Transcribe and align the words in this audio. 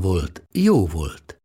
volt, 0.00 0.42
jó 0.52 0.86
volt. 0.86 1.38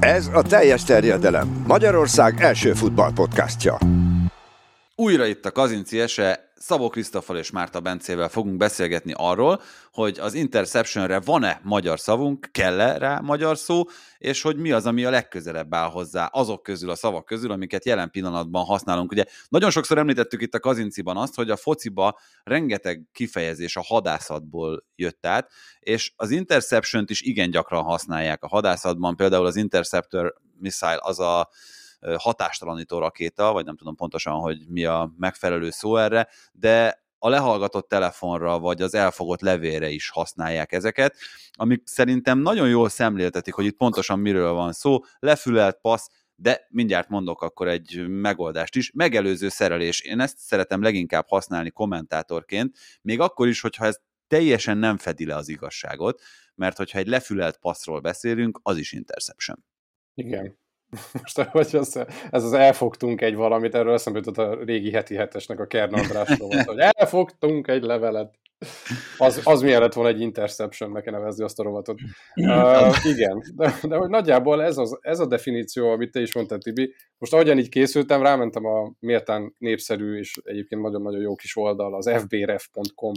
Ez 0.00 0.26
a 0.26 0.42
teljes 0.42 0.84
terjedelem. 0.84 1.64
Magyarország 1.66 2.40
első 2.40 2.72
futballpodcastja. 2.72 3.78
Újra 4.96 5.26
itt 5.26 5.44
a 5.44 5.52
Kazinci 5.52 6.00
Ese, 6.00 6.51
Szabó 6.62 6.88
Krisztoffal 6.88 7.36
és 7.36 7.50
Márta 7.50 7.80
Bencével 7.80 8.28
fogunk 8.28 8.56
beszélgetni 8.56 9.12
arról, 9.16 9.62
hogy 9.92 10.18
az 10.18 10.34
interceptionre 10.34 11.20
van-e 11.20 11.60
magyar 11.62 12.00
szavunk, 12.00 12.48
kell-e 12.52 12.98
rá 12.98 13.20
magyar 13.20 13.58
szó, 13.58 13.82
és 14.18 14.42
hogy 14.42 14.56
mi 14.56 14.72
az, 14.72 14.86
ami 14.86 15.04
a 15.04 15.10
legközelebb 15.10 15.74
áll 15.74 15.90
hozzá 15.90 16.26
azok 16.26 16.62
közül, 16.62 16.90
a 16.90 16.94
szavak 16.94 17.24
közül, 17.24 17.50
amiket 17.50 17.84
jelen 17.84 18.10
pillanatban 18.10 18.64
használunk. 18.64 19.12
Ugye 19.12 19.24
nagyon 19.48 19.70
sokszor 19.70 19.98
említettük 19.98 20.42
itt 20.42 20.54
a 20.54 20.60
Kazinciban 20.60 21.16
azt, 21.16 21.34
hogy 21.34 21.50
a 21.50 21.56
fociba 21.56 22.18
rengeteg 22.42 23.02
kifejezés 23.12 23.76
a 23.76 23.82
hadászatból 23.82 24.84
jött 24.94 25.26
át, 25.26 25.50
és 25.80 26.12
az 26.16 26.30
interception-t 26.30 27.10
is 27.10 27.20
igen 27.20 27.50
gyakran 27.50 27.82
használják 27.82 28.42
a 28.42 28.48
hadászatban, 28.48 29.16
például 29.16 29.46
az 29.46 29.56
interceptor 29.56 30.34
missile 30.58 30.98
az 31.00 31.20
a 31.20 31.48
hatástalanító 32.16 32.98
rakéta, 32.98 33.52
vagy 33.52 33.64
nem 33.64 33.76
tudom 33.76 33.96
pontosan, 33.96 34.34
hogy 34.34 34.68
mi 34.68 34.84
a 34.84 35.12
megfelelő 35.18 35.70
szó 35.70 35.96
erre, 35.96 36.28
de 36.52 37.02
a 37.18 37.28
lehallgatott 37.28 37.88
telefonra, 37.88 38.58
vagy 38.58 38.82
az 38.82 38.94
elfogott 38.94 39.40
levélre 39.40 39.88
is 39.88 40.10
használják 40.10 40.72
ezeket, 40.72 41.16
amik 41.52 41.82
szerintem 41.84 42.38
nagyon 42.38 42.68
jól 42.68 42.88
szemléltetik, 42.88 43.54
hogy 43.54 43.64
itt 43.64 43.76
pontosan 43.76 44.18
miről 44.18 44.52
van 44.52 44.72
szó, 44.72 44.98
lefülelt 45.18 45.78
passz, 45.80 46.08
de 46.34 46.66
mindjárt 46.68 47.08
mondok 47.08 47.42
akkor 47.42 47.68
egy 47.68 48.04
megoldást 48.08 48.76
is. 48.76 48.90
Megelőző 48.94 49.48
szerelés. 49.48 50.00
Én 50.00 50.20
ezt 50.20 50.38
szeretem 50.38 50.82
leginkább 50.82 51.28
használni 51.28 51.70
kommentátorként, 51.70 52.76
még 53.02 53.20
akkor 53.20 53.48
is, 53.48 53.60
hogyha 53.60 53.84
ez 53.86 54.00
teljesen 54.26 54.78
nem 54.78 54.96
fedi 54.96 55.26
le 55.26 55.36
az 55.36 55.48
igazságot, 55.48 56.22
mert 56.54 56.76
hogyha 56.76 56.98
egy 56.98 57.06
lefülelt 57.06 57.56
passzról 57.56 58.00
beszélünk, 58.00 58.60
az 58.62 58.76
is 58.76 58.92
interception. 58.92 59.64
Igen. 60.14 60.58
Most 61.22 61.40
hogy 61.40 61.68
az, 61.72 62.04
ez 62.30 62.44
az 62.44 62.52
elfogtunk 62.52 63.20
egy 63.20 63.34
valamit, 63.34 63.74
erről 63.74 63.92
eszembe 63.92 64.18
jutott 64.18 64.38
a 64.38 64.64
régi 64.64 64.90
heti 64.92 65.14
hetesnek 65.14 65.60
a 65.60 65.66
Kern 65.66 65.94
Andrásról, 65.94 66.50
hogy 66.64 66.78
elfogtunk 66.78 67.68
egy 67.68 67.82
levelet. 67.82 68.34
Az, 69.18 69.40
az 69.44 69.62
milyen 69.62 69.80
lett 69.80 69.92
volna 69.92 70.10
egy 70.10 70.20
interception, 70.20 70.90
neki 70.90 71.10
nevezni 71.10 71.44
azt 71.44 71.58
a 71.58 71.62
rovatot. 71.62 71.98
Uh, 72.34 73.04
igen, 73.04 73.42
de, 73.54 73.74
de 73.82 73.96
hogy 73.96 74.08
nagyjából 74.08 74.62
ez, 74.62 74.78
az, 74.78 74.98
ez 75.00 75.18
a 75.18 75.26
definíció, 75.26 75.90
amit 75.90 76.10
te 76.10 76.20
is 76.20 76.34
mondtad, 76.34 76.60
Tibi. 76.60 76.94
Most 77.18 77.32
ahogyan 77.32 77.58
így 77.58 77.68
készültem, 77.68 78.22
rámentem 78.22 78.66
a 78.66 78.92
méltán 78.98 79.54
népszerű 79.58 80.18
és 80.18 80.40
egyébként 80.44 80.82
nagyon-nagyon 80.82 81.20
jó 81.20 81.34
kis 81.34 81.56
oldal, 81.56 81.94
az 81.94 82.10
fbref.com 82.10 83.12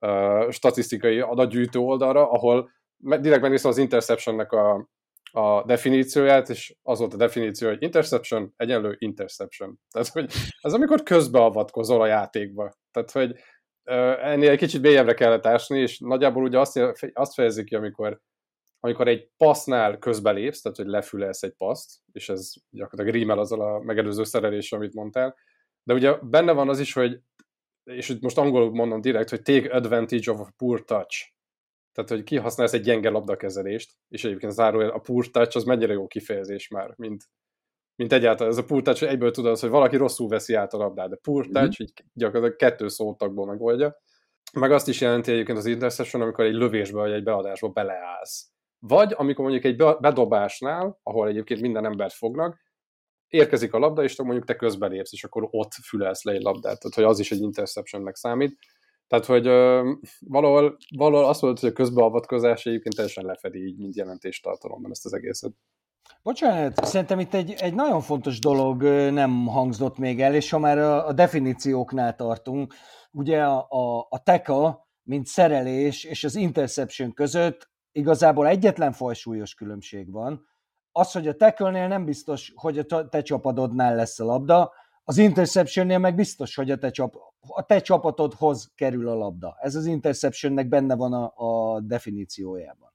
uh, 0.00 0.50
statisztikai 0.50 1.20
adatgyűjtő 1.20 1.78
oldalra, 1.78 2.30
ahol 2.30 2.70
direkt 2.96 3.40
megnéztem 3.40 3.70
az 3.70 3.78
interceptionnek 3.78 4.52
a, 4.52 4.88
a 5.32 5.64
definícióját, 5.64 6.48
és 6.48 6.76
az 6.82 6.98
volt 6.98 7.14
a 7.14 7.16
definíció, 7.16 7.68
hogy 7.68 7.82
interception 7.82 8.52
egyenlő 8.56 8.96
interception. 8.98 9.78
Tehát, 9.90 10.08
hogy 10.08 10.32
ez 10.60 10.72
amikor 10.72 11.02
közbeavatkozol 11.02 12.00
a 12.00 12.06
játékba. 12.06 12.72
Tehát, 12.90 13.10
hogy 13.10 13.36
ennél 14.22 14.50
egy 14.50 14.58
kicsit 14.58 14.82
mélyebbre 14.82 15.14
kellett 15.14 15.46
ásni, 15.46 15.80
és 15.80 15.98
nagyjából 15.98 16.42
ugye 16.42 16.58
azt, 16.58 16.80
azt 17.12 17.34
fejezik 17.34 17.64
ki, 17.64 17.74
amikor, 17.74 18.20
amikor 18.80 19.08
egy 19.08 19.30
passznál 19.36 19.98
közbelépsz, 19.98 20.60
tehát 20.60 20.76
hogy 20.76 20.86
lefülelsz 20.86 21.42
egy 21.42 21.54
paszt, 21.56 22.00
és 22.12 22.28
ez 22.28 22.52
gyakorlatilag 22.70 23.20
rímel 23.20 23.38
azzal 23.38 23.60
a 23.60 23.80
megelőző 23.80 24.24
szereléssel, 24.24 24.78
amit 24.78 24.94
mondtál, 24.94 25.36
de 25.82 25.94
ugye 25.94 26.14
benne 26.22 26.52
van 26.52 26.68
az 26.68 26.80
is, 26.80 26.92
hogy 26.92 27.20
és 27.84 28.16
most 28.20 28.38
angolul 28.38 28.70
mondom 28.70 29.00
direkt, 29.00 29.30
hogy 29.30 29.42
take 29.42 29.74
advantage 29.74 30.32
of 30.32 30.40
a 30.40 30.52
poor 30.56 30.84
touch. 30.84 31.32
Tehát, 31.92 32.10
hogy 32.10 32.22
kihasználsz 32.22 32.72
egy 32.72 32.82
gyenge 32.82 33.10
labdakezelést, 33.10 33.92
és 34.08 34.24
egyébként 34.24 34.52
zárójel 34.52 34.90
a 34.90 34.98
poor 34.98 35.30
touch 35.30 35.56
az 35.56 35.64
mennyire 35.64 35.92
jó 35.92 36.06
kifejezés 36.06 36.68
már, 36.68 36.94
mint, 36.96 37.24
mint 37.94 38.12
egyáltalán 38.12 38.52
ez 38.52 38.58
a 38.58 38.64
poor 38.64 38.82
touch, 38.82 39.02
egyből 39.02 39.30
tudod, 39.30 39.58
hogy 39.58 39.70
valaki 39.70 39.96
rosszul 39.96 40.28
veszi 40.28 40.54
át 40.54 40.72
a 40.72 40.78
labdát, 40.78 41.08
de 41.08 41.16
poor 41.22 41.44
mhm. 41.44 41.52
touch, 41.52 41.80
mm-hmm. 41.80 41.90
így 41.90 42.04
gyakorlatilag 42.12 42.56
kettő 42.56 42.88
szótagból 42.88 43.46
megoldja. 43.46 43.96
Meg 44.52 44.72
azt 44.72 44.88
is 44.88 45.00
jelenti 45.00 45.32
egyébként 45.32 45.58
az 45.58 45.66
interception, 45.66 46.22
amikor 46.22 46.44
egy 46.44 46.54
lövésbe 46.54 46.98
vagy 46.98 47.12
egy 47.12 47.22
beadásba 47.22 47.68
beleállsz. 47.68 48.50
Vagy 48.78 49.12
amikor 49.16 49.44
mondjuk 49.44 49.64
egy 49.64 49.76
bedobásnál, 50.00 50.98
ahol 51.02 51.28
egyébként 51.28 51.60
minden 51.60 51.84
embert 51.84 52.14
fognak, 52.14 52.60
érkezik 53.30 53.72
a 53.72 53.78
labda, 53.78 54.02
és 54.02 54.16
mondjuk 54.16 54.44
te 54.44 54.56
közbelépsz, 54.56 55.12
és 55.12 55.24
akkor 55.24 55.48
ott 55.50 55.72
fülelsz 55.72 56.22
le 56.22 56.32
egy 56.32 56.42
labdát. 56.42 56.78
Tehát, 56.80 56.94
hogy 56.94 57.04
az 57.04 57.18
is 57.18 57.30
egy 57.30 57.40
interceptionnek 57.40 58.16
számít. 58.16 58.58
Tehát, 59.10 59.26
hogy 59.26 59.46
ö, 59.46 59.92
valahol, 60.20 60.76
valahol 60.96 61.28
azt 61.28 61.42
mondod, 61.42 61.60
hogy 61.60 61.68
a 61.68 61.72
közbeavatkozás 61.72 62.66
egyébként 62.66 62.94
teljesen 62.94 63.24
lefedi 63.24 63.66
így, 63.66 63.78
mint 63.78 63.96
jelentéstartalomban 63.96 64.90
ezt 64.90 65.04
az 65.04 65.12
egészet. 65.14 65.52
Bocsánat, 66.22 66.84
szerintem 66.84 67.20
itt 67.20 67.34
egy, 67.34 67.54
egy 67.58 67.74
nagyon 67.74 68.00
fontos 68.00 68.38
dolog 68.38 68.82
nem 69.12 69.46
hangzott 69.46 69.98
még 69.98 70.20
el, 70.20 70.34
és 70.34 70.50
ha 70.50 70.58
már 70.58 70.78
a, 70.78 71.06
a 71.06 71.12
definícióknál 71.12 72.14
tartunk, 72.14 72.74
ugye 73.10 73.42
a, 73.42 73.66
a, 73.68 74.06
a 74.08 74.22
teka, 74.22 74.88
mint 75.02 75.26
szerelés 75.26 76.04
és 76.04 76.24
az 76.24 76.34
interception 76.34 77.12
között 77.12 77.70
igazából 77.92 78.46
egyetlen 78.46 78.92
fajsúlyos 78.92 79.54
különbség 79.54 80.12
van. 80.12 80.46
Az, 80.92 81.12
hogy 81.12 81.28
a 81.28 81.36
tackle 81.36 81.86
nem 81.86 82.04
biztos, 82.04 82.52
hogy 82.54 82.78
a 82.78 83.08
te 83.08 83.22
csapatodnál 83.22 83.94
lesz 83.94 84.20
a 84.20 84.24
labda, 84.24 84.72
az 85.04 85.18
interceptionnél 85.18 85.98
meg 85.98 86.14
biztos, 86.14 86.54
hogy 86.54 86.70
a 86.70 86.76
te, 86.76 86.90
csap, 86.90 87.14
a 87.48 87.62
te 87.66 87.80
csapatodhoz 87.80 88.70
kerül 88.74 89.08
a 89.08 89.14
labda. 89.14 89.56
Ez 89.60 89.74
az 89.74 89.86
interceptionnek 89.86 90.68
benne 90.68 90.94
van 90.94 91.12
a, 91.12 91.32
a 91.36 91.80
definíciójában. 91.80 92.92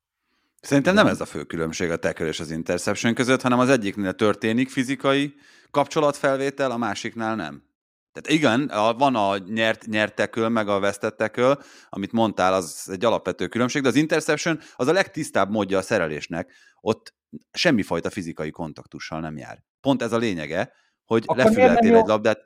Szerintem 0.61 0.93
nem 0.93 1.07
ez 1.07 1.21
a 1.21 1.25
fő 1.25 1.43
különbség 1.43 1.91
a 1.91 1.97
tackle 1.97 2.27
és 2.27 2.39
az 2.39 2.51
interception 2.51 3.13
között, 3.13 3.41
hanem 3.41 3.59
az 3.59 3.69
egyiknél 3.69 4.13
történik 4.13 4.69
fizikai 4.69 5.33
kapcsolatfelvétel, 5.71 6.71
a 6.71 6.77
másiknál 6.77 7.35
nem. 7.35 7.63
Tehát 8.11 8.39
igen, 8.39 8.71
van 8.97 9.15
a 9.15 9.37
nyert, 9.37 9.85
nyert 9.85 10.15
tackle, 10.15 10.49
meg 10.49 10.67
a 10.67 10.79
vesztett 10.79 11.17
tackle, 11.17 11.57
amit 11.89 12.11
mondtál, 12.11 12.53
az 12.53 12.89
egy 12.91 13.05
alapvető 13.05 13.47
különbség, 13.47 13.81
de 13.81 13.87
az 13.87 13.95
interception 13.95 14.59
az 14.75 14.87
a 14.87 14.91
legtisztább 14.91 15.49
módja 15.49 15.77
a 15.77 15.81
szerelésnek. 15.81 16.53
Ott 16.81 17.13
semmifajta 17.51 18.09
fizikai 18.09 18.51
kontaktussal 18.51 19.19
nem 19.19 19.37
jár. 19.37 19.63
Pont 19.81 20.01
ez 20.01 20.11
a 20.11 20.17
lényege, 20.17 20.71
hogy 21.05 21.23
Akkor 21.25 21.43
lefüleltél 21.43 21.95
egy 21.95 22.05
labdát, 22.05 22.39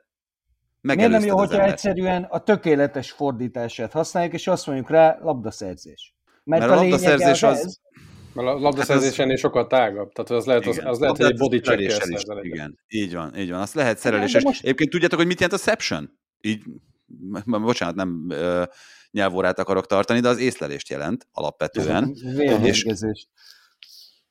Miért 0.80 1.10
nem 1.10 1.24
jó, 1.24 1.38
hogyha 1.38 1.64
egyszerűen 1.64 2.22
a 2.22 2.38
tökéletes 2.38 3.10
fordítását 3.10 3.92
használjuk, 3.92 4.32
és 4.32 4.46
azt 4.46 4.66
mondjuk 4.66 4.90
rá 4.90 5.18
labdaszerzés? 5.22 6.14
Mert, 6.44 6.66
Mert 6.66 6.72
a, 6.72 6.78
a 6.78 6.82
labdaszerzés 6.82 7.42
az... 7.42 7.58
Ez, 7.58 7.78
mert 8.32 8.48
a 8.48 8.58
labdaszerzésénél 8.58 9.30
hát 9.30 9.38
sokkal 9.38 9.66
tágabb, 9.66 10.12
tehát 10.12 10.30
az 10.30 10.44
lehet, 10.44 10.66
az, 10.66 10.80
az 10.84 10.98
lehet 10.98 11.16
hogy 11.16 11.26
egy 11.26 11.38
body 11.38 11.60
check 11.60 11.80
is. 11.80 12.22
Igen, 12.42 12.78
így 12.88 13.14
van, 13.14 13.36
így 13.36 13.50
van. 13.50 13.60
Azt 13.60 13.74
lehet 13.74 13.98
szereléses. 13.98 14.42
Most... 14.42 14.62
Egyébként 14.62 14.90
tudjátok, 14.90 15.18
hogy 15.18 15.26
mit 15.26 15.40
jelent 15.40 15.60
a 15.60 15.62
seption? 15.70 16.18
Így, 16.40 16.62
bocsánat, 17.44 17.94
nem 17.94 18.26
uh, 18.28 18.62
nyelvórát 19.10 19.58
akarok 19.58 19.86
tartani, 19.86 20.20
de 20.20 20.28
az 20.28 20.38
észlelést 20.38 20.88
jelent 20.88 21.26
alapvetően. 21.32 22.14
És, 22.62 22.84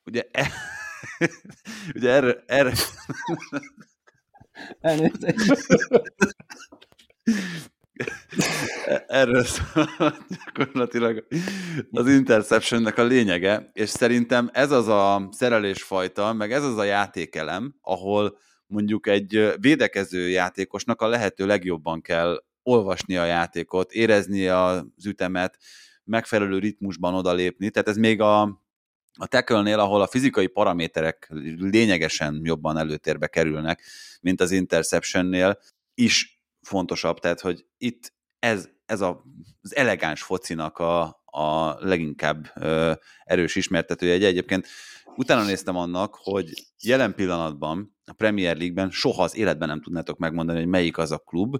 ugye, 0.04 0.22
e, 0.32 0.50
ugye 1.96 2.10
erre, 2.10 2.44
erre 2.46 2.72
Erről 9.06 9.44
szól 9.44 9.88
gyakorlatilag 10.28 11.26
az 11.90 12.08
interceptionnek 12.08 12.98
a 12.98 13.04
lényege, 13.04 13.70
és 13.72 13.88
szerintem 13.88 14.50
ez 14.52 14.70
az 14.70 14.88
a 14.88 15.28
szerelésfajta, 15.30 16.32
meg 16.32 16.52
ez 16.52 16.64
az 16.64 16.76
a 16.76 16.84
játékelem, 16.84 17.74
ahol 17.80 18.38
mondjuk 18.66 19.06
egy 19.06 19.52
védekező 19.60 20.28
játékosnak 20.28 21.02
a 21.02 21.08
lehető 21.08 21.46
legjobban 21.46 22.02
kell 22.02 22.42
olvasni 22.62 23.16
a 23.16 23.24
játékot, 23.24 23.92
érezni 23.92 24.46
az 24.46 25.06
ütemet, 25.06 25.58
megfelelő 26.04 26.58
ritmusban 26.58 27.14
odalépni, 27.14 27.70
tehát 27.70 27.88
ez 27.88 27.96
még 27.96 28.20
a 28.20 28.62
a 29.18 29.26
tackle 29.26 29.74
ahol 29.74 30.02
a 30.02 30.06
fizikai 30.06 30.46
paraméterek 30.46 31.28
lényegesen 31.56 32.40
jobban 32.44 32.76
előtérbe 32.76 33.26
kerülnek, 33.26 33.82
mint 34.20 34.40
az 34.40 34.50
interceptionnél, 34.50 35.58
is 35.94 36.42
fontosabb, 36.60 37.18
tehát 37.18 37.40
hogy 37.40 37.66
itt 37.78 38.12
ez, 38.38 38.68
ez 38.86 39.00
a, 39.00 39.24
az 39.62 39.76
elegáns 39.76 40.22
focinak 40.22 40.78
a, 40.78 41.22
a 41.24 41.76
leginkább 41.78 42.50
ö, 42.54 42.92
erős 43.24 43.56
ismertetője. 43.56 44.12
Egy 44.12 44.24
egyébként 44.24 44.66
utána 45.16 45.44
néztem 45.44 45.76
annak, 45.76 46.14
hogy 46.14 46.52
jelen 46.82 47.14
pillanatban 47.14 47.96
a 48.04 48.12
Premier 48.12 48.56
League-ben 48.56 48.90
soha 48.90 49.22
az 49.22 49.36
életben 49.36 49.68
nem 49.68 49.82
tudnátok 49.82 50.18
megmondani, 50.18 50.58
hogy 50.58 50.68
melyik 50.68 50.98
az 50.98 51.10
a 51.10 51.18
klub, 51.18 51.56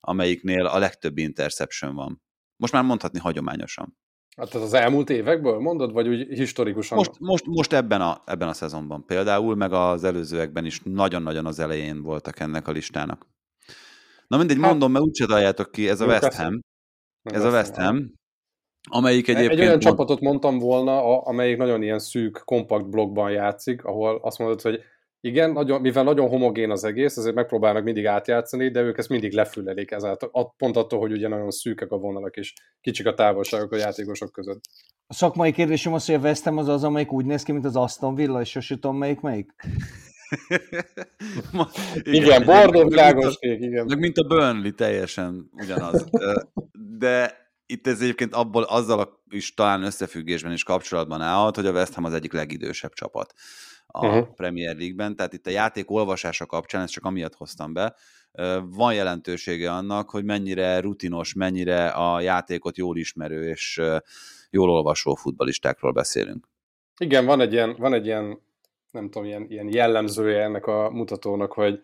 amelyiknél 0.00 0.66
a 0.66 0.78
legtöbb 0.78 1.18
interception 1.18 1.94
van. 1.94 2.22
Most 2.56 2.72
már 2.72 2.82
mondhatni 2.82 3.18
hagyományosan. 3.18 3.96
Hát 4.36 4.54
az 4.54 4.74
elmúlt 4.74 5.10
évekből 5.10 5.58
mondod, 5.58 5.92
vagy 5.92 6.08
úgy 6.08 6.26
historikusan? 6.28 6.98
Most, 6.98 7.18
most, 7.18 7.46
most 7.46 7.72
ebben, 7.72 8.00
a, 8.00 8.22
ebben 8.26 8.48
a 8.48 8.52
szezonban 8.52 9.04
például, 9.06 9.54
meg 9.54 9.72
az 9.72 10.04
előzőekben 10.04 10.64
is 10.64 10.80
nagyon-nagyon 10.84 11.46
az 11.46 11.58
elején 11.58 12.02
voltak 12.02 12.40
ennek 12.40 12.68
a 12.68 12.72
listának. 12.72 13.26
Na 14.26 14.36
mindegy, 14.36 14.58
hát, 14.60 14.70
mondom, 14.70 14.92
mert 14.92 15.04
úgyse 15.04 15.26
találjátok 15.26 15.72
ki, 15.72 15.88
ez 15.88 16.00
a 16.00 16.06
West 16.06 16.34
Ham. 16.34 16.60
Ez 17.22 17.44
a 17.44 17.50
West 17.50 17.74
Ham, 17.74 18.12
amelyik 18.90 19.28
egyébként... 19.28 19.52
Egy 19.52 19.58
olyan 19.58 19.70
mond... 19.70 19.82
csapatot 19.82 20.20
mondtam 20.20 20.58
volna, 20.58 21.22
amelyik 21.22 21.56
nagyon 21.56 21.82
ilyen 21.82 21.98
szűk, 21.98 22.42
kompakt 22.44 22.88
blokkban 22.88 23.30
játszik, 23.30 23.84
ahol 23.84 24.18
azt 24.22 24.38
mondod, 24.38 24.60
hogy 24.60 24.80
igen, 25.24 25.52
nagyon, 25.52 25.80
mivel 25.80 26.04
nagyon 26.04 26.28
homogén 26.28 26.70
az 26.70 26.84
egész, 26.84 27.16
ezért 27.16 27.34
megpróbálnak 27.34 27.84
mindig 27.84 28.06
átjátszani, 28.06 28.70
de 28.70 28.80
ők 28.80 28.98
ezt 28.98 29.08
mindig 29.08 29.32
lefülelik 29.32 29.90
ezáltal, 29.90 30.54
pont 30.56 30.76
attól, 30.76 30.98
hogy 30.98 31.12
ugye 31.12 31.28
nagyon 31.28 31.50
szűkek 31.50 31.90
a 31.90 31.96
vonalak, 31.96 32.36
és 32.36 32.52
kicsik 32.80 33.06
a 33.06 33.14
távolságok 33.14 33.72
a 33.72 33.76
játékosok 33.76 34.32
között. 34.32 34.60
A 35.06 35.14
szakmai 35.14 35.52
kérdésem 35.52 35.92
az, 35.92 36.06
hogy 36.06 36.14
a 36.14 36.18
West 36.18 36.44
Ham 36.44 36.58
az 36.58 36.68
az, 36.68 36.84
amelyik 36.84 37.12
úgy 37.12 37.24
néz 37.24 37.42
ki, 37.42 37.52
mint 37.52 37.64
az 37.64 37.76
Aston 37.76 38.14
Villa, 38.14 38.40
és 38.40 38.48
sose 38.48 38.74
tudom 38.74 38.96
melyik 38.96 39.20
melyik. 39.20 39.52
Ma, 41.52 41.68
igen, 41.94 42.22
igen 42.22 42.44
bordó, 42.44 42.88
világos 42.88 43.38
kék, 43.38 43.60
igen. 43.60 43.86
Meg 43.86 43.98
mint 43.98 44.16
a 44.16 44.22
Burnley, 44.22 44.74
teljesen 44.74 45.50
ugyanaz. 45.52 46.04
De 46.98 47.41
itt 47.72 47.86
ez 47.86 48.00
egyébként 48.00 48.34
abból, 48.34 48.62
azzal 48.62 49.22
is 49.30 49.54
talán 49.54 49.82
összefüggésben 49.82 50.52
is 50.52 50.64
kapcsolatban 50.64 51.20
állhat, 51.20 51.56
hogy 51.56 51.66
a 51.66 51.72
West 51.72 51.94
Ham 51.94 52.04
az 52.04 52.12
egyik 52.12 52.32
legidősebb 52.32 52.92
csapat 52.92 53.34
a 53.86 54.06
uh-huh. 54.06 54.34
Premier 54.34 54.76
League-ben, 54.76 55.16
tehát 55.16 55.32
itt 55.32 55.46
a 55.46 55.50
játék 55.50 55.90
olvasása 55.90 56.46
kapcsán, 56.46 56.82
ezt 56.82 56.92
csak 56.92 57.04
amiatt 57.04 57.34
hoztam 57.34 57.72
be, 57.72 57.94
van 58.64 58.94
jelentősége 58.94 59.72
annak, 59.72 60.10
hogy 60.10 60.24
mennyire 60.24 60.80
rutinos, 60.80 61.34
mennyire 61.34 61.88
a 61.88 62.20
játékot 62.20 62.76
jól 62.76 62.96
ismerő 62.96 63.48
és 63.48 63.80
jól 64.50 64.70
olvasó 64.70 65.14
futbalistákról 65.14 65.92
beszélünk. 65.92 66.48
Igen, 66.98 67.24
van 67.24 67.40
egy 67.40 67.52
ilyen, 67.52 67.76
van 67.78 67.92
egy 67.92 68.06
ilyen 68.06 68.38
nem 68.90 69.10
tudom, 69.10 69.28
ilyen, 69.28 69.46
ilyen 69.48 69.72
jellemzője 69.72 70.42
ennek 70.42 70.66
a 70.66 70.90
mutatónak, 70.90 71.52
hogy 71.52 71.82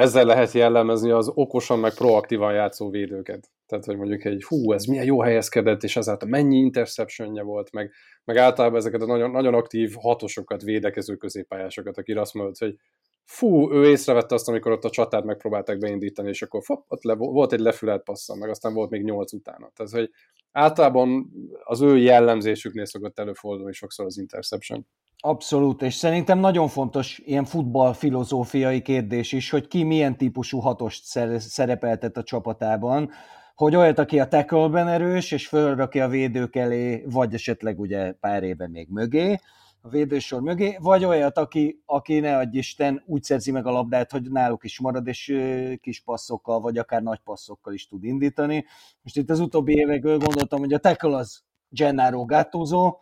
ezzel 0.00 0.24
lehet 0.24 0.52
jellemezni 0.52 1.10
az 1.10 1.30
okosan 1.34 1.78
meg 1.78 1.94
proaktívan 1.94 2.52
játszó 2.52 2.90
védőket. 2.90 3.50
Tehát, 3.66 3.84
hogy 3.84 3.96
mondjuk 3.96 4.24
egy 4.24 4.44
hú, 4.44 4.72
ez 4.72 4.84
milyen 4.84 5.04
jó 5.04 5.20
helyezkedett, 5.20 5.82
és 5.82 5.96
ezáltal 5.96 6.28
mennyi 6.28 6.56
interceptionje 6.56 7.42
volt, 7.42 7.72
meg, 7.72 7.92
meg 8.24 8.36
általában 8.36 8.78
ezeket 8.78 9.02
a 9.02 9.06
nagyon, 9.06 9.30
nagyon 9.30 9.54
aktív 9.54 9.94
hatosokat, 9.98 10.62
védekező 10.62 11.16
középpályásokat, 11.16 11.98
aki 11.98 12.12
azt 12.12 12.34
mondott, 12.34 12.58
hogy 12.58 12.76
fú, 13.24 13.72
ő 13.72 13.90
észrevette 13.90 14.34
azt, 14.34 14.48
amikor 14.48 14.72
ott 14.72 14.84
a 14.84 14.90
csatát 14.90 15.24
megpróbálták 15.24 15.78
beindítani, 15.78 16.28
és 16.28 16.42
akkor 16.42 16.62
fop, 16.62 16.84
ott 16.88 17.02
le, 17.02 17.14
volt 17.14 17.52
egy 17.52 17.60
lefülelt 17.60 18.02
passza, 18.02 18.34
meg 18.34 18.50
aztán 18.50 18.74
volt 18.74 18.90
még 18.90 19.02
nyolc 19.02 19.32
utána. 19.32 19.70
Tehát, 19.74 19.92
hogy 19.92 20.10
általában 20.52 21.30
az 21.64 21.80
ő 21.80 21.98
jellemzésüknél 21.98 22.84
szokott 22.84 23.18
előfordulni 23.18 23.72
sokszor 23.72 24.06
az 24.06 24.18
interception. 24.18 24.86
Abszolút, 25.22 25.82
és 25.82 25.94
szerintem 25.94 26.38
nagyon 26.38 26.68
fontos 26.68 27.18
ilyen 27.24 27.44
futball 27.44 27.92
filozófiai 27.92 28.82
kérdés 28.82 29.32
is, 29.32 29.50
hogy 29.50 29.68
ki 29.68 29.82
milyen 29.82 30.16
típusú 30.16 30.58
hatost 30.58 31.04
szerepeltet 31.38 32.16
a 32.16 32.22
csapatában, 32.22 33.10
hogy 33.54 33.76
olyat, 33.76 33.98
aki 33.98 34.20
a 34.20 34.28
tackle 34.28 34.90
erős, 34.90 35.30
és 35.32 35.48
fölraki 35.48 36.00
a 36.00 36.08
védők 36.08 36.56
elé, 36.56 37.04
vagy 37.06 37.34
esetleg 37.34 37.80
ugye 37.80 38.12
pár 38.12 38.42
éve 38.42 38.68
még 38.68 38.88
mögé, 38.90 39.38
a 39.80 39.88
védősor 39.88 40.40
mögé, 40.40 40.76
vagy 40.80 41.04
olyat, 41.04 41.38
aki, 41.38 41.82
aki 41.86 42.20
ne 42.20 42.36
adj 42.36 42.58
Isten 42.58 43.02
úgy 43.06 43.22
szerzi 43.22 43.50
meg 43.50 43.66
a 43.66 43.70
labdát, 43.70 44.10
hogy 44.10 44.30
náluk 44.30 44.64
is 44.64 44.80
marad, 44.80 45.06
és 45.06 45.36
kis 45.80 46.00
passzokkal, 46.00 46.60
vagy 46.60 46.78
akár 46.78 47.02
nagy 47.02 47.20
passzokkal 47.24 47.72
is 47.72 47.86
tud 47.86 48.04
indítani. 48.04 48.64
Most 49.02 49.16
itt 49.16 49.30
az 49.30 49.40
utóbbi 49.40 49.72
évekből 49.72 50.18
gondoltam, 50.18 50.58
hogy 50.58 50.72
a 50.72 50.78
tackle 50.78 51.16
az 51.16 51.42
Gennaro 51.68 52.24
Gattuso, 52.24 52.96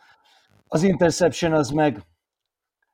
az 0.69 0.82
interception 0.82 1.53
az 1.53 1.70
meg 1.70 2.03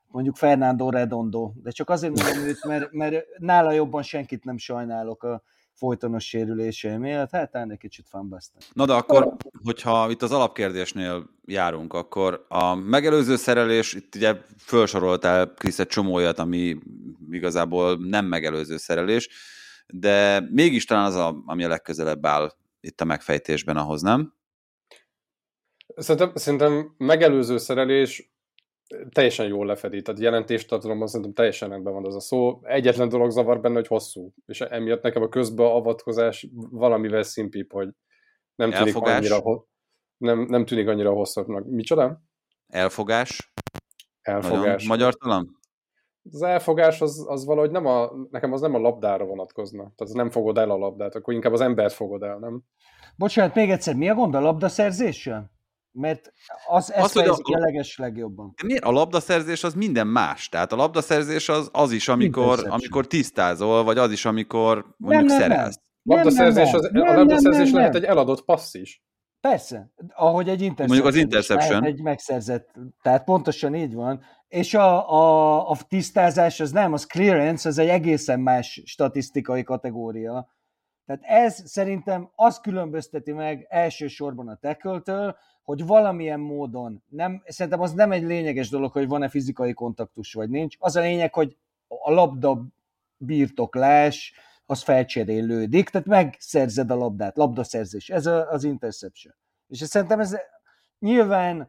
mondjuk 0.06 0.37
Fernando 0.37 0.91
Redondo, 0.91 1.53
de 1.62 1.71
csak 1.71 1.91
azért 1.91 2.23
mondom 2.23 2.44
őt, 2.44 2.65
mert, 2.65 2.93
mert 2.93 3.26
nála 3.38 3.73
jobban 3.73 4.03
senkit 4.03 4.44
nem 4.44 4.59
sajnálok 4.59 5.23
a 5.23 5.43
folytonos 5.73 6.25
sérülése 6.25 6.99
miatt, 6.99 7.31
hát 7.31 7.55
egy 7.55 7.79
kicsit 7.79 8.09
fanbasztán. 8.09 8.62
Na 8.73 8.87
de 8.87 8.93
akkor, 8.93 9.37
hogyha 9.65 10.11
itt 10.11 10.23
az 10.23 10.32
alapkérdésnél 10.32 11.31
járunk, 11.44 11.93
akkor 11.93 12.47
a 12.49 12.75
megelőző 12.75 13.37
szerelés, 13.37 13.94
itt 13.94 14.15
ugye 14.15 14.37
felsoroltál 14.56 15.55
Krisz 15.55 15.79
egy 15.79 15.87
csomó 15.87 16.15
olyat, 16.15 16.38
ami 16.38 16.77
igazából 17.31 17.97
nem 17.97 18.27
megelőző 18.27 18.77
szerelés, 18.77 19.29
de 19.87 20.41
mégis 20.50 20.85
talán 20.85 21.05
az, 21.05 21.15
a, 21.15 21.43
ami 21.47 21.65
a 21.65 21.69
legközelebb 21.69 22.27
áll 22.27 22.53
itt 22.81 23.00
a 23.00 23.05
megfejtésben 23.05 23.77
ahhoz, 23.77 24.03
nem? 24.03 24.35
Szerintem, 25.96 26.35
szerintem 26.35 26.94
megelőző 26.96 27.58
szerelés 27.58 28.35
teljesen 29.12 29.46
jól 29.46 29.67
lefedi. 29.67 30.02
Tehát 30.02 30.20
jelentéstartalomban 30.20 31.06
szerintem 31.06 31.35
teljesen 31.35 31.69
rendben 31.69 31.93
van 31.93 32.06
az 32.06 32.14
a 32.14 32.20
szó. 32.20 32.61
Egyetlen 32.62 33.08
dolog 33.08 33.31
zavar 33.31 33.61
benne, 33.61 33.75
hogy 33.75 33.87
hosszú. 33.87 34.32
És 34.46 34.61
emiatt 34.61 35.02
nekem 35.02 35.23
a 35.23 35.29
közbeavatkozás 35.29 36.46
valamivel 36.70 37.23
szimpibb, 37.23 37.73
hogy 37.73 37.88
nem 38.55 38.70
tűnik 38.70 38.96
annyira, 38.96 39.43
nem, 40.17 40.38
nem 40.41 40.64
tűnik 40.64 40.88
annyira 40.88 41.12
hosszabbnak. 41.12 41.67
Micsoda? 41.67 42.23
Elfogás? 42.67 43.52
Elfogás. 44.20 44.87
Magyar 44.87 45.14
talán? 45.14 45.62
Az 46.31 46.43
elfogás 46.43 47.00
az, 47.00 47.25
az 47.29 47.44
valahogy 47.44 47.70
nem 47.70 47.87
a, 47.87 48.11
nekem 48.31 48.52
az 48.52 48.61
nem 48.61 48.75
a 48.75 48.79
labdára 48.79 49.25
vonatkozna. 49.25 49.93
Tehát 49.96 50.14
nem 50.14 50.31
fogod 50.31 50.58
el 50.58 50.70
a 50.70 50.76
labdát, 50.76 51.14
akkor 51.14 51.35
inkább 51.35 51.52
az 51.52 51.61
embert 51.61 51.94
fogod 51.94 52.23
el, 52.23 52.38
nem? 52.38 52.62
Bocsánat, 53.17 53.55
még 53.55 53.70
egyszer, 53.70 53.94
mi 53.94 54.08
a 54.08 54.14
gond 54.14 54.35
a 54.35 54.41
labdaszerzéssel? 54.41 55.54
Mert 55.96 56.32
az 56.69 56.93
ezt 56.93 57.12
fejezik 57.12 57.46
a, 57.46 57.58
leges 57.58 57.96
legjobban. 57.96 58.55
Miért? 58.64 58.85
A 58.85 58.91
labdaszerzés 58.91 59.64
az 59.64 59.75
minden 59.75 60.06
más. 60.06 60.49
Tehát 60.49 60.73
a 60.73 60.76
labdaszerzés 60.76 61.49
az, 61.49 61.69
az 61.73 61.93
is, 61.93 62.08
amikor, 62.08 62.67
amikor 62.69 63.06
tisztázol, 63.06 63.84
vagy 63.84 63.98
az 63.98 64.13
is, 64.13 64.24
amikor 64.24 64.94
mondjuk 64.96 65.29
nem, 65.29 65.39
szerelsz. 65.39 65.81
Nem, 66.03 66.17
labdaszerzés, 66.17 66.72
az, 66.72 66.89
nem, 66.93 67.08
a 67.08 67.15
labdaszerzés 67.15 67.70
nem, 67.70 67.79
lehet 67.79 67.94
egy 67.94 68.05
eladott 68.05 68.44
passz 68.44 68.74
is. 68.74 69.03
Persze, 69.41 69.93
ahogy 70.15 70.48
egy 70.48 70.63
interception. 70.63 70.89
Mondjuk 70.89 71.06
az 71.06 71.17
interception. 71.17 71.84
Egy 71.84 72.03
megszerzett, 72.03 72.74
tehát 73.03 73.24
pontosan 73.24 73.74
így 73.74 73.94
van. 73.94 74.22
És 74.48 74.74
a, 74.74 75.10
a, 75.10 75.70
a 75.70 75.77
tisztázás 75.89 76.60
az 76.60 76.72
nem, 76.72 76.93
az 76.93 77.05
clearance, 77.05 77.69
az 77.69 77.79
egy 77.79 77.89
egészen 77.89 78.41
más 78.41 78.82
statisztikai 78.84 79.63
kategória. 79.63 80.48
Tehát 81.06 81.22
ez 81.22 81.70
szerintem 81.70 82.31
az 82.34 82.60
különbözteti 82.60 83.32
meg 83.32 83.67
elsősorban 83.69 84.48
a 84.48 84.58
tackle 84.60 85.36
hogy 85.65 85.87
valamilyen 85.87 86.41
módon, 86.41 87.03
nem, 87.09 87.43
szerintem 87.47 87.81
az 87.81 87.93
nem 87.93 88.13
egy 88.13 88.23
lényeges 88.23 88.69
dolog, 88.69 88.93
hogy 88.93 89.09
van-e 89.09 89.29
fizikai 89.29 89.73
kontaktus, 89.73 90.33
vagy 90.33 90.51
nincs. 90.51 90.77
Az 90.79 90.97
a 90.97 91.01
lényeg, 91.01 91.35
hogy 91.35 91.56
a 91.89 92.11
labda 92.11 92.67
birtoklás, 93.17 94.35
az 94.67 94.83
felcserélődik, 94.83 95.89
tehát 95.89 96.06
megszerzed 96.06 96.91
a 96.91 96.94
labdát, 96.94 97.37
labdaszerzés, 97.37 98.11
ez 98.11 98.27
a, 98.27 98.51
az 98.51 98.65
interception. 98.65 99.35
És 99.69 99.79
szerintem 99.79 100.21
ez 100.21 100.37
nyilván 100.99 101.69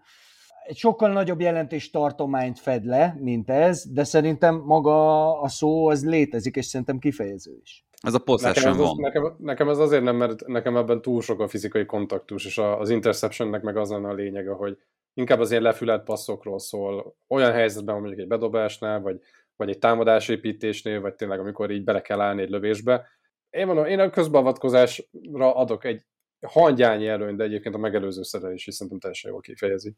egy 0.66 0.78
sokkal 0.78 1.12
nagyobb 1.12 1.42
jelentés 1.42 1.90
tartományt 1.90 2.60
fed 2.60 2.86
le, 2.86 3.16
mint 3.20 3.50
ez, 3.50 3.92
de 3.92 4.04
szerintem 4.04 4.56
maga 4.56 5.40
a 5.42 5.48
szó 5.48 5.88
az 5.88 6.06
létezik, 6.06 6.56
és 6.56 6.66
szerintem 6.66 7.00
kifejező 7.00 7.58
is. 7.62 7.86
Ez 8.06 8.14
a 8.14 8.20
possession 8.20 8.72
nekem 8.72 8.72
ez, 8.72 8.88
van. 8.88 8.96
Nekem, 9.00 9.36
nekem 9.38 9.70
ez 9.70 9.78
azért 9.78 10.04
nem, 10.04 10.16
mert 10.16 10.48
nekem 10.48 10.78
ebben 10.78 11.02
túl 11.02 11.22
sok 11.22 11.40
a 11.40 11.48
fizikai 11.48 11.86
kontaktus, 11.86 12.46
és 12.46 12.58
az 12.58 12.90
interceptionnek 12.90 13.62
meg 13.62 13.78
az 13.78 13.92
a 13.92 14.14
lényege, 14.14 14.52
hogy 14.52 14.78
inkább 15.14 15.40
az 15.40 15.52
ilyen 15.52 15.64
lefülelt 15.64 16.04
passzokról 16.04 16.60
szól, 16.60 17.16
olyan 17.28 17.52
helyzetben, 17.52 17.96
mondjuk 17.96 18.20
egy 18.20 18.28
bedobásnál, 18.28 19.02
vagy, 19.02 19.20
vagy 19.56 19.70
egy 19.70 19.80
támadásépítésnél, 19.80 21.02
vagy 21.02 21.16
tényleg 21.16 21.40
amikor 21.40 21.72
így 21.72 21.84
bele 21.84 22.02
kell 22.02 22.22
állni 22.22 22.42
egy 22.42 22.50
lövésbe. 22.50 23.08
Én 23.50 23.66
mondom, 23.66 23.86
én 23.86 24.00
a 24.00 24.10
közbeavatkozásra 24.10 25.56
adok 25.56 25.86
egy 25.86 26.06
hangyányi 26.48 27.08
előny, 27.08 27.36
de 27.36 27.44
egyébként 27.44 27.76
a 27.76 27.78
megelőző 27.78 28.24
szerelés 28.24 28.68
is 28.68 28.74
szerintem 28.74 29.00
teljesen 29.00 29.32
jól 29.32 29.42
kifejezi. 29.42 29.96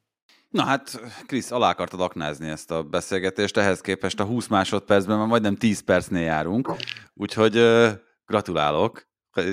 Na 0.49 0.63
hát, 0.63 1.01
Krisz, 1.25 1.51
alá 1.51 1.69
akartad 1.69 2.01
aknázni 2.01 2.49
ezt 2.49 2.71
a 2.71 2.83
beszélgetést, 2.83 3.57
ehhez 3.57 3.81
képest 3.81 4.19
a 4.19 4.23
20 4.23 4.47
másodpercben 4.47 5.17
már 5.17 5.27
majdnem 5.27 5.55
10 5.55 5.79
percnél 5.79 6.23
járunk, 6.23 6.75
úgyhogy 7.13 7.57
uh, 7.57 7.89
gratulálok. 8.25 9.07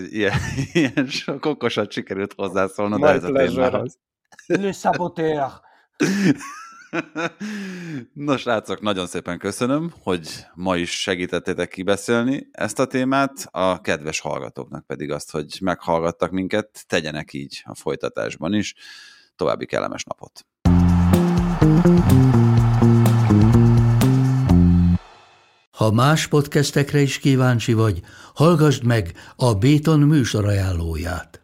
Ilyen, 0.08 0.32
ilyen 0.72 1.06
sok 1.06 1.44
okosat 1.44 1.90
sikerült 1.90 2.32
hozzászólnod 2.32 3.02
a 3.02 3.18
témához. 3.18 3.98
Le 4.46 4.72
saboteur. 4.72 5.50
Nos, 8.12 8.40
srácok, 8.40 8.80
nagyon 8.80 9.06
szépen 9.06 9.38
köszönöm, 9.38 9.92
hogy 10.02 10.28
ma 10.54 10.76
is 10.76 11.00
segítettétek 11.00 11.68
kibeszélni 11.68 12.48
ezt 12.52 12.78
a 12.78 12.86
témát, 12.86 13.48
a 13.50 13.80
kedves 13.80 14.20
hallgatóknak 14.20 14.86
pedig 14.86 15.10
azt, 15.10 15.30
hogy 15.30 15.58
meghallgattak 15.60 16.30
minket, 16.30 16.84
tegyenek 16.86 17.32
így 17.32 17.62
a 17.64 17.74
folytatásban 17.74 18.54
is. 18.54 18.74
További 19.36 19.66
kellemes 19.66 20.04
napot! 20.04 20.46
Ha 25.70 25.90
más 25.90 26.26
podcastekre 26.26 27.00
is 27.00 27.18
kíváncsi 27.18 27.72
vagy, 27.72 28.00
hallgassd 28.34 28.84
meg 28.84 29.12
a 29.36 29.54
Béton 29.54 30.00
műsor 30.00 30.44
ajánlóját. 30.44 31.43